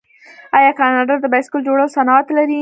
آیا 0.57 0.71
کاناډا 0.79 1.15
د 1.21 1.25
بایسکل 1.33 1.59
جوړولو 1.67 1.93
صنعت 1.97 2.25
نلري؟ 2.29 2.59